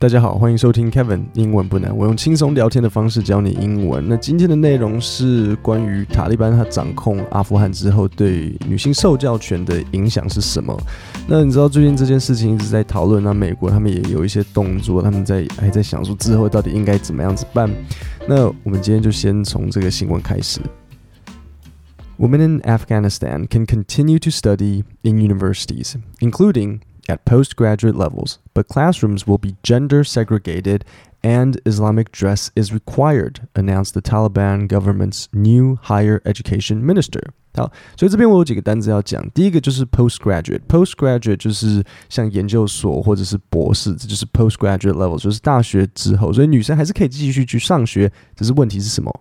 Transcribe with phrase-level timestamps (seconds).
[0.00, 1.94] 大家好，欢迎收听 Kevin 英文不难。
[1.94, 4.02] 我用轻松聊天的方式教你英文。
[4.08, 10.74] 那今天的内容是关于塔利班他掌控阿富汗之后对女性受教权的影响是什么？
[11.28, 17.70] 那你知道最近这件事情一直在讨论，那美国他们也有一些动作，他们在还在想说之后到底应该怎么样子办。
[18.26, 20.62] 那我们今天就先从这个新闻开始。
[22.16, 29.37] Women in Afghanistan can continue to study in universities, including at postgraduate levels, but classrooms will
[29.37, 30.81] be gender segregated
[31.21, 37.21] and Islamic dress is required, announced the Taliban government's new higher education minister.
[37.55, 39.27] 好，所以这边我有几个单词要讲。
[39.31, 49.11] 第一个就是 postgraduate，postgraduate 就是像研究所或者是博士，这就是 postgraduate level，就是大学之后，所以女生还是可以继续去上学，只是问题是什么？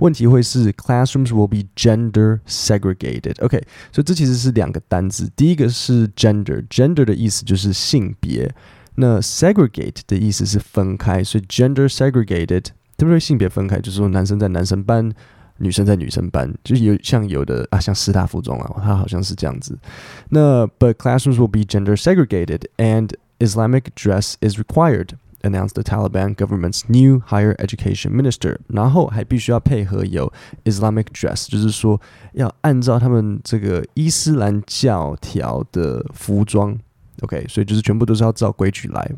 [0.00, 3.62] 问题会是 classrooms will be gender segregated。OK，
[3.92, 5.30] 所以这其实是两个单字。
[5.34, 8.52] 第一个是 gender，gender 的意思就是性别，
[8.96, 12.64] 那 segregate 的意思是分开，所以 gender segregated
[12.96, 13.20] 对不对？
[13.20, 15.12] 性别分开，就是说男生在男生班，
[15.58, 19.78] 女生在女生班，就是有像有的啊，像师大附中啊，它好像是这样子。
[20.30, 25.10] 那 but classrooms will be gender segregated and Islamic dress is required
[25.42, 30.32] announced the Taliban government's new higher education minister，然后还必须要配合有
[30.64, 32.00] Islamic dress，就是说
[32.32, 36.78] 要按照他们这个伊斯兰教条的服装。
[37.22, 39.10] OK，所以就是全部都是要照规矩来。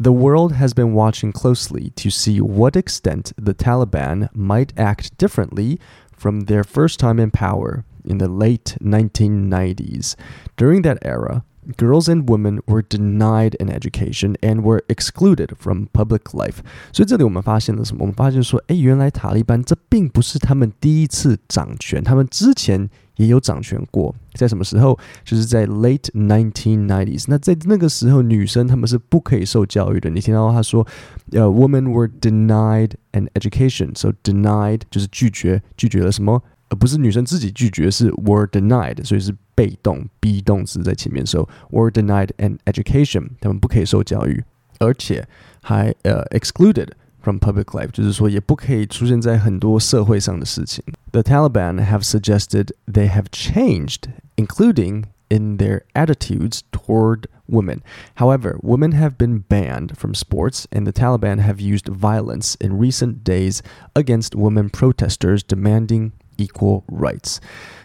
[0.00, 5.78] The world has been watching closely to see what extent the Taliban might act differently
[6.16, 10.14] from their first time in power in the late 1990s.
[10.56, 11.42] During that era,
[11.76, 16.58] girls and women were denied an education and were excluded from public life。
[16.92, 17.98] 所以这里我们发现了什么？
[18.00, 24.14] 我们发现说，哎，原来塔利班这并不是他们第一次掌权，他们之前也有掌权过。
[24.34, 24.98] 在什么时候？
[25.24, 27.24] 就是在 late 1990s。
[27.26, 30.08] 那在那个时候，女生她们是不可以受教育的。
[30.08, 30.86] 你听到他说，
[31.32, 36.42] 呃，women were denied an education。So denied 就是拒绝，拒绝了什么？
[36.70, 44.44] 而不是女生自己拒绝，是 were denied，所以是被动 be 动词在前面，so were denied an education，他们不可以受教育，
[44.78, 45.26] 而且
[45.62, 46.88] 还呃 excluded
[47.20, 50.84] from public life，就是说也不可以出现在很多社会上的事情。
[51.12, 57.80] The Taliban have suggested they have changed, including in their attitudes toward women.
[58.16, 63.24] However, women have been banned from sports, and the Taliban have used violence in recent
[63.24, 63.62] days
[63.94, 67.38] against women protesters demanding equal rights。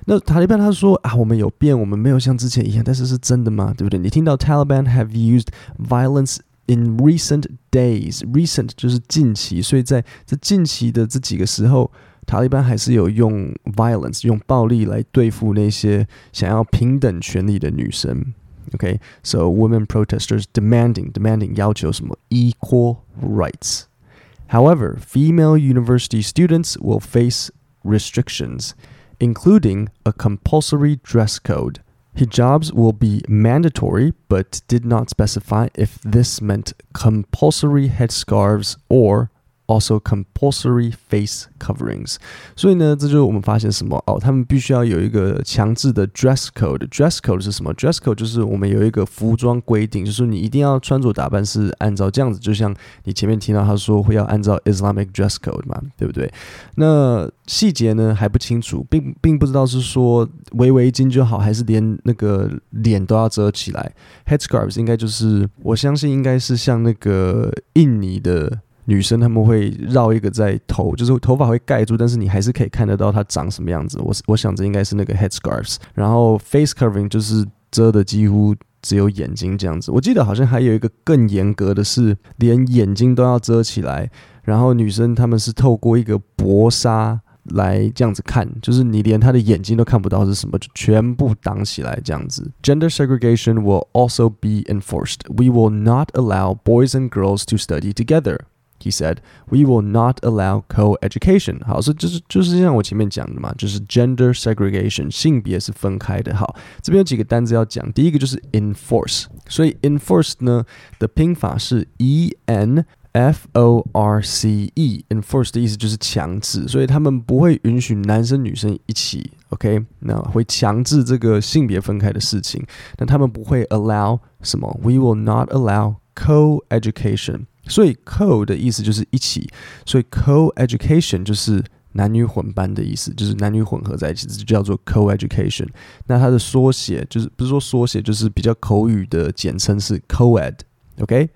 [0.06, 3.74] 那塔利班他说啊，我们有变，我们没有像之前一样，但是是真的吗？
[3.78, 4.00] 对不对？
[4.00, 5.48] 你听到 Taliban have used
[5.78, 11.92] violence in recent days，recent 就是近期，所以在这近期的这几个时候，
[12.26, 18.34] 塔利班还是有用 violence 用暴力来对付那些想要平等权利的女生。
[18.74, 19.56] OK，so、okay?
[19.56, 27.50] women protesters demanding demanding 要求什么 equal rights。However, female university students will face
[27.89, 28.75] restrictions,
[29.19, 31.83] including a compulsory dress code.
[32.17, 39.31] Hijabs will be mandatory, but did not specify if this meant compulsory headscarves or
[39.69, 42.17] also compulsory face coverings。
[42.57, 46.89] 所以呢，这就是我们发现什么哦，他们必须要有一个强制的 dress code。
[46.89, 52.75] dress code 是什么？dress code 就是我们有一个服装规定，就是你一定要穿着打扮是按照这样子，就像
[53.05, 56.33] 你前面听到他说会要按照 Islamic dress code 嘛，对不对？
[56.77, 63.93] 那细节呢还不清楚，并并不知道是说围围巾就好，还是连那个脸都要遮起来。
[64.27, 68.61] headscarves 应该就是我相信应该是像那个印尼的。
[68.89, 74.01] 女生他们会绕一个在头，就是头发会盖住，但是你还是可以看得到她长什么样子。
[74.01, 79.91] 我我想着应该是那个 headscarves，然后 face covering 就是遮的几乎只有眼睛这样子。
[79.91, 84.11] 我记得好像还有一个更严格的是，连眼睛都要遮起来。
[84.43, 92.51] 然后女生他们是透过一个薄纱来这样子看，就是你连她的眼睛都看不到是什么，就全部挡起来这样子。
[92.63, 95.21] Gender segregation will also be enforced.
[95.29, 98.39] We will not allow boys and girls to study together.
[98.80, 106.36] He said, "We will not allow co-education." 好，所以就是就是像我前面讲的嘛，就是 gender segregation，性别是分开的。
[106.36, 110.66] 好，这边有几个单词要讲，第一个就是 enforce，所以 enforce 呢
[111.00, 119.86] 的拼法是 e n f o r c e，enforce 的意思就是强制，所以他们不会允许男生女生一起，OK？
[120.00, 122.62] 那会强制这个性别分开的事情，
[122.98, 124.78] 那他们不会 allow 什么？
[124.84, 127.46] We will not allow co-education。
[127.68, 129.50] 所以 co 的意思就是一起，
[129.86, 135.68] 所以 co education 就是男女混班的意思，就是男女混合在一起，这就叫做 co education。
[136.08, 141.30] 那它的缩写就是不是说缩写，就是比较口语的简称是 co ed。OK。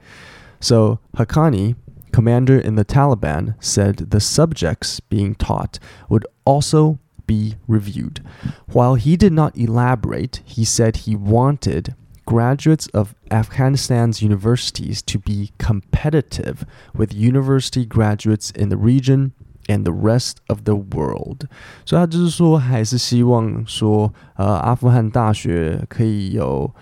[0.59, 1.75] So Haqqani,
[2.11, 5.77] commander in the Taliban, said the subjects being taught
[6.09, 6.97] would also
[7.27, 8.21] be reviewed.
[8.65, 11.93] While he did not elaborate, he said he wanted
[12.25, 19.31] graduates of Afghanistan's universities to be competitive with university graduates in the region
[19.67, 21.47] and the rest of the world。
[21.85, 26.73] 所以他就是说，还是希望说，呃，阿富汗大学可以有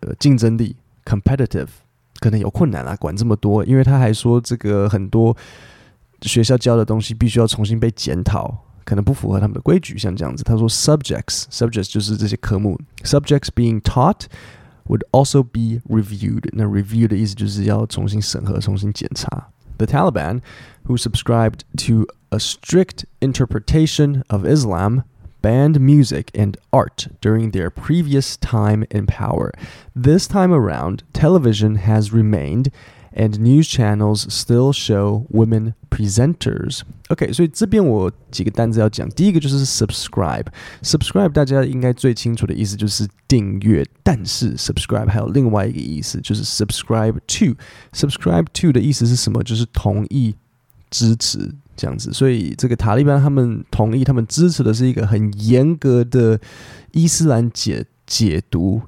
[0.00, 1.68] 呃竞争力，competitive，
[2.20, 5.36] 可能有困难啊，管这么多，因为他还说这个很多
[6.22, 8.64] 学校教的东西必须要重新被检讨。
[8.84, 10.42] 可能不符合他们的规矩，像这样子。
[10.42, 14.22] 他说，subjects，subjects 就是这些科目，subjects being taught
[14.88, 16.48] would also be reviewed。
[16.52, 19.48] 那 review 的意思就是要重新审核、重新检查。
[19.78, 20.40] The Taliban,
[20.86, 25.04] who subscribed to a strict interpretation of Islam,
[25.40, 29.52] banned music and art during their previous time in power.
[29.94, 32.70] This time around, television has remained
[33.14, 36.82] and news channels still show women presenters.
[37.08, 39.08] OK，所以这边我几个单词要讲。
[39.10, 49.42] 第一个就是 subscribe。subscribe 大家应该最清楚的意思就是订阅，但是 subscribe 还有另外一个意思，就是 subscribe to。subscribe to 的意思是什么？
[49.42, 50.34] 就是同意、
[50.90, 52.12] 支持这样子。
[52.12, 56.38] 所以这个塔利班他们同意，他们支持的是一个很严格的
[56.92, 58.82] 伊斯兰解解读。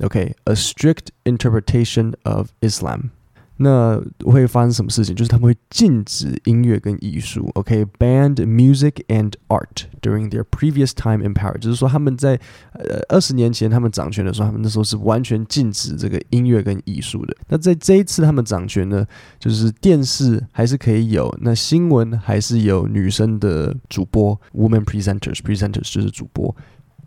[0.00, 0.54] OK，a、okay?
[0.54, 3.10] strict interpretation of Islam。
[3.61, 5.13] 那会发生什么事情？
[5.13, 12.39] 就是他们会禁止音乐跟艺术，OK，banned、music and art during their previous time in power，就是说他们在
[12.71, 17.35] 呃二十年前他们掌权的时候，他们那时候是完全禁止这个音乐跟艺术的。
[17.49, 19.05] 那在这一次他们掌权呢，
[19.37, 26.55] 就是电视还是可以有，那新闻还是有女生的主播 （woman presenters，presenters 就是主播。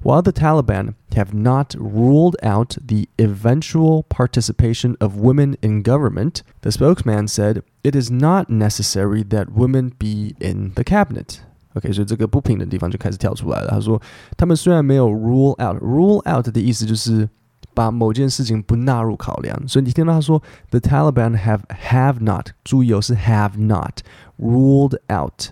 [0.03, 6.71] While the Taliban have not ruled out the eventual participation of women in government, the
[6.71, 11.39] spokesman said it is not necessary that women be in the cabinet.
[11.73, 13.71] OK，所以这个不平的地方就开始跳出来了。
[13.71, 13.99] 他说，
[14.37, 17.27] 他们虽然没有 rule out，rule out 的意思就是
[17.73, 19.67] 把某件事情不纳入考量。
[19.67, 24.01] 所以你听到他说，the Taliban have have not，注意哦，是 have not
[24.39, 25.49] ruled out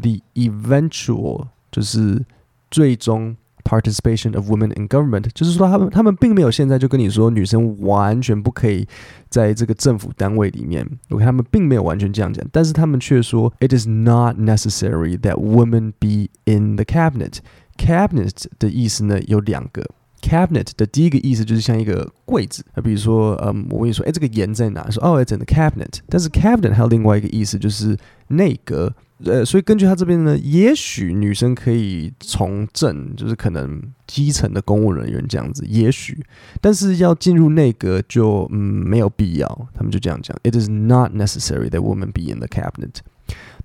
[0.00, 2.24] the eventual，就是
[2.70, 3.36] 最终。
[3.64, 8.86] participation of women in government，就是说他们他们并没有现在就跟你说女生完全不可以
[9.28, 19.84] 在这个政府单位里面，OK，他们并没有完全这样讲，但是他们却说 it is not necessary that women be in the cabinet。cabinet 的意思呢有两个。
[20.22, 24.90] cabinet 的第一个意思就是像一个柜子，那比如说，嗯，我跟你说，哎，这个盐在哪？
[24.90, 26.00] 说哦，it's in the cabinet。
[26.10, 27.96] 但是 cabinet 还有另外一个意思就是
[28.28, 28.94] 内阁。
[29.24, 36.24] 呃，所以根据他这边呢，也许女生可以从政，就是可能基层的公务人员这样子，也许，
[36.60, 40.34] 但是要进入内阁就嗯没有必要，他们就这样讲。
[40.42, 43.00] It is not necessary that women be in the cabinet.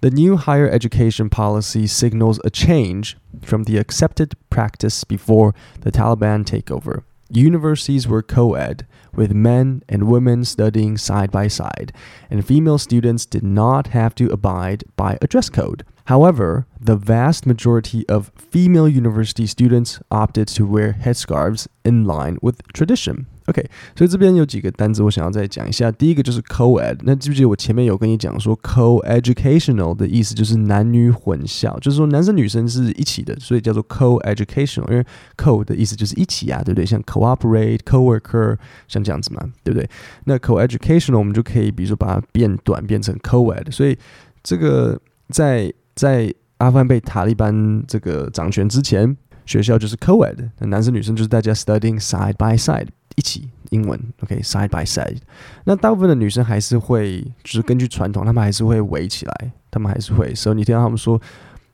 [0.02, 6.44] The new higher education policy signals a change from the accepted practice before the Taliban
[6.44, 7.04] takeover.
[7.31, 11.93] Universities were co ed, with men and women studying side by side,
[12.29, 15.85] and female students did not have to abide by a dress code.
[16.07, 22.67] However, the vast majority of female university students opted to wear headscarves in line with
[22.73, 23.27] tradition.
[23.51, 25.91] OK，所以这边有几个单词我想要再讲一下。
[25.91, 34.89] 第一个就是 co-ed，那记不记得我前面有跟你讲说 co-educational 的意思就是男女混校，就是说男生女生是一起的，所以叫做 co-educational。
[34.91, 35.05] 因为
[35.37, 36.87] co 的意思就是一起啊，对不对？
[36.87, 39.89] 像 cooperate、coworker，像这样子嘛，对不对？
[40.25, 43.71] 那 co-educational 我们就可以比如说把它变短变成 co-ed。
[43.73, 43.99] 所以
[44.43, 49.17] 这个在在阿富汗被塔利班这个掌权之前，
[49.47, 52.87] 学校就是 co-ed，那男生女生就是大家 studying side by side。
[53.20, 55.18] 一起英文，OK，side by side。
[55.64, 60.36] 那大部分的女生还是会，就是根据传统，她们还是会围起来，她们还是会。
[60.36, 61.22] 所以你听到他们说，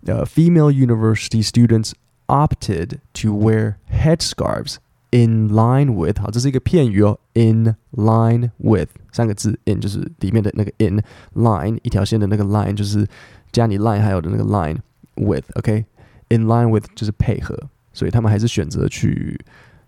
[0.05, 1.93] 呃，female university students
[2.27, 4.75] opted to wear headscarves
[5.10, 11.01] in line with，好，这是一个片语哦，in line with 三个字，in 就是里面的那个 in
[11.33, 13.07] line 一条线的那个 line 就是
[13.51, 14.77] 加你 line 还有的那个 line
[15.15, 17.57] with，OK，in line with 就是配合，
[17.91, 19.39] 所以他们还是选择去。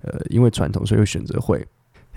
[0.01, 1.65] 呃，因为传统，所以会选择会。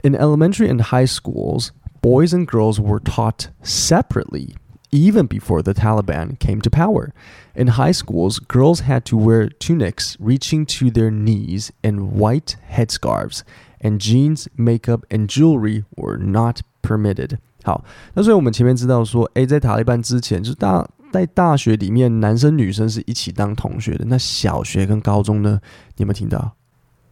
[0.03, 4.55] In elementary and high schools, boys and girls were taught separately
[4.91, 7.11] even before the Taliban came to power.
[7.55, 13.41] In high schools, girls had to wear tunics reaching to their knees and white headscarves,
[13.81, 17.39] and jeans, makeup, and jewelry were not permitted.
[17.65, 24.05] 好，那所以我们前面知道说，诶，在塔利班之前，就是大在大学里面，男生女生是一起当同学的。
[24.07, 25.59] 那小学跟高中呢？
[25.97, 26.55] 你有没有听到？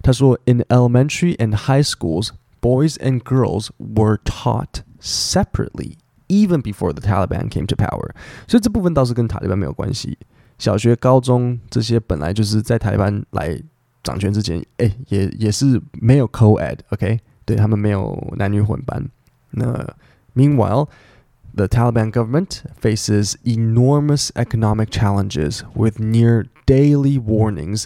[0.02, 5.96] 他说，In elementary and high schools, boys and girls were taught separately
[6.28, 8.10] even before the Taliban came to power。
[8.46, 10.18] 所以这部分倒是跟塔利班没有关系。
[10.58, 13.60] 小学、高中这些本来就是在塔利班来
[14.02, 17.18] 掌权之前，哎，也也是没有 co-ed，OK，、okay?
[17.44, 19.08] 对他们没有男女混班。
[19.50, 19.86] 那
[20.34, 27.84] meanwhile。The Taliban government faces enormous economic challenges with near daily warnings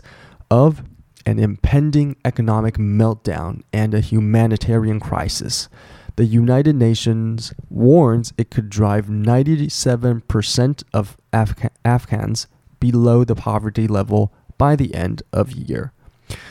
[0.49, 0.81] of
[1.25, 5.69] an impending economic meltdown and a humanitarian crisis.
[6.17, 12.47] The United Nations warns it could drive 97% of Afga- Afghans
[12.81, 15.91] below the poverty level by the end of year.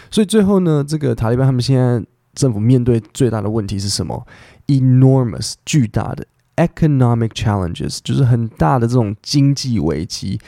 [0.09, 4.25] 所以最后呢，这个塔利班他们现在政府面对最大的问题是什么？
[4.67, 6.25] enormous 巨大的
[6.55, 10.39] economic challenges 就是很大的这种经济危机，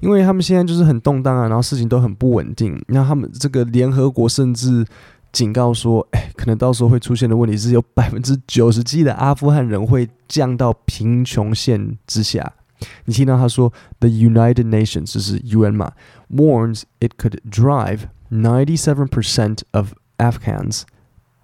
[0.00, 2.82] 因为他们现在就是很动荡啊，然后事情都很不稳定。
[2.88, 4.84] 那他们这个联合国甚至
[5.30, 12.54] 警告说，哎，可能到时候会出现的问题是有百分之九十七的阿富汗人会降到贫穷线之下。
[13.04, 15.92] 你听到他说，The United Nations 就是 UN 嘛，
[16.30, 20.82] warns it could drive ninety seven percent of Afghans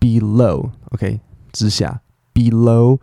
[0.01, 1.21] below OK
[1.53, 2.01] 之下
[2.33, 3.01] below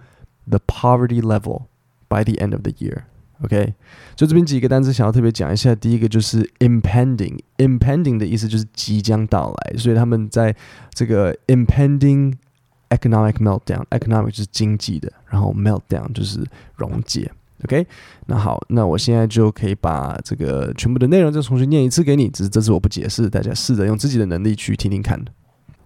[0.48, 1.62] The poverty level
[2.08, 3.02] by the end of the year.
[3.42, 3.74] OK，
[4.14, 5.74] 就这边几个单词想要特别讲一下。
[5.74, 10.56] 第一个就是 impending，impending 的意思就是即将到来，所以他们在
[10.94, 12.32] 这个 impending
[12.88, 16.42] economic meltdown，economic 就是经济的，然后 meltdown 就是
[16.76, 17.30] 溶解。
[17.64, 17.86] OK，
[18.26, 25.22] 那好，那我现在就可以把这个全部的内容再重新念一次给你，只是这次我不解释，大家试着用自己的能力去听听看。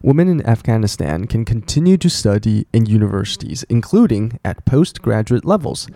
[0.03, 5.89] Women in Afghanistan can continue to study in universities, including at postgraduate levels,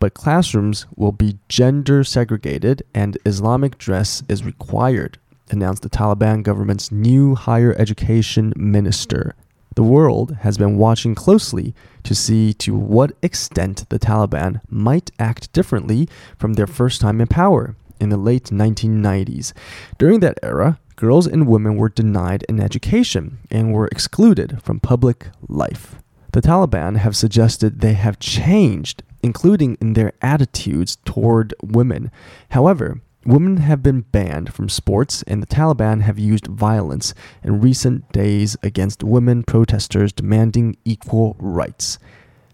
[0.00, 5.16] but classrooms will be gender segregated and Islamic dress is required,
[5.48, 9.36] announced the Taliban government's new higher education minister.
[9.76, 15.52] The world has been watching closely to see to what extent the Taliban might act
[15.52, 19.52] differently from their first time in power in the late 1990s.
[19.98, 25.28] During that era, girls and women were denied an education and were excluded from public
[25.48, 25.96] life.
[26.32, 32.10] The Taliban have suggested they have changed, including in their attitudes toward women.
[32.50, 38.10] However, women have been banned from sports, and the Taliban have used violence in recent
[38.12, 41.98] days against women protesters demanding equal rights.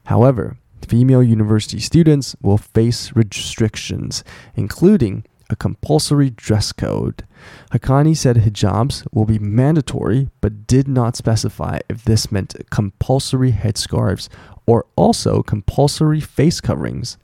[0.07, 4.25] However, female university students will face restrictions,
[4.57, 7.25] including a compulsory dress code.
[7.73, 14.28] Haqqani said hijabs will be mandatory, but did not specify if this meant compulsory headscarves
[14.67, 17.17] or also compulsory face coverings.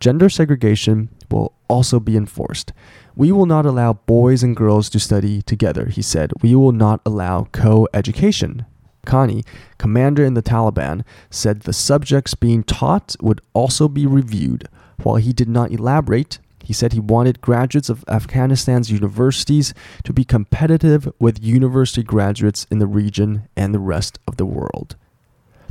[0.00, 2.72] Gender segregation will also be enforced.
[3.14, 6.32] We will not allow boys and girls to study together, he said.
[6.42, 8.66] We will not allow co education.
[9.06, 9.46] Haqqani,
[9.78, 14.68] commander in the Taliban, said the subjects being taught would also be reviewed.
[15.02, 20.24] While he did not elaborate, he said he wanted graduates of Afghanistan's universities to be
[20.24, 24.96] competitive with university graduates in the region and the rest of the world.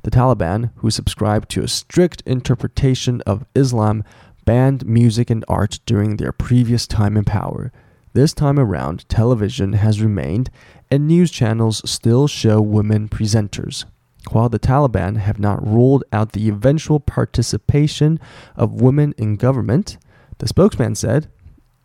[0.04, 4.06] The Taliban, who subscribed to a strict interpretation of Islam,
[4.46, 7.74] banned music and art during their previous time in power.
[8.14, 10.50] This time around, television has remained,
[10.90, 13.84] and news channels still show women presenters.
[14.32, 18.18] While the Taliban have not ruled out the eventual participation
[18.56, 19.98] of women in government,
[20.38, 21.28] the spokesman said,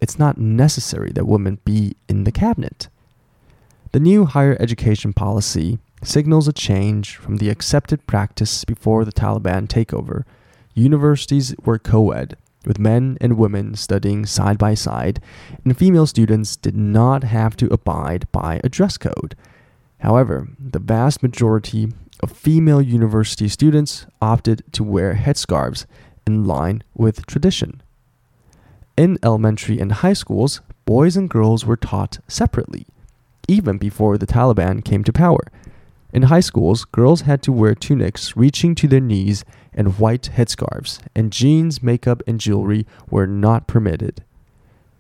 [0.01, 2.89] It's not necessary that women be in the cabinet.
[3.93, 9.67] The new higher education policy signals a change from the accepted practice before the Taliban
[9.67, 10.25] takeover.
[10.75, 15.21] Universities were co ed, with men and women studying side by side,
[15.65, 19.35] and female students did not have to abide by a dress code.
[19.99, 21.93] However, the vast majority
[22.23, 25.87] of female university students opted to wear headscarves
[26.27, 27.83] in line with tradition.
[29.01, 32.87] In elementary and high schools, boys and girls were taught separately,
[33.49, 35.41] even before the Taliban came to power.
[36.13, 39.43] In high schools, girls had to wear tunics reaching to their knees
[39.73, 44.23] and white headscarves, and jeans, makeup, and jewelry were not permitted.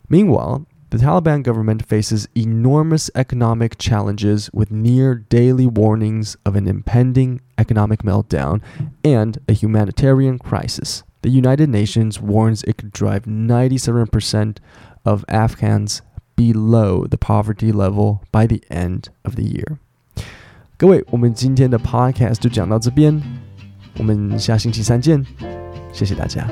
[0.08, 7.41] Meanwhile, the Taliban government faces enormous economic challenges with near daily warnings of an impending
[7.57, 8.61] economic meltdown
[9.03, 11.03] and a humanitarian crisis.
[11.21, 14.57] The United Nations warns it could drive 97%
[15.03, 16.01] of Afghans
[16.35, 19.79] below the poverty level by the end of the year.
[20.77, 23.21] 各位，我们今天的 podcast 就讲到这边，
[23.97, 25.25] 我们下星期三见，
[25.91, 26.47] 谢谢大家。